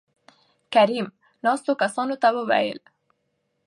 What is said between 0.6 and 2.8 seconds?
کريم: ناستو کسانو ته وويل